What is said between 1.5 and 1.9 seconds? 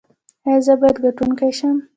شم؟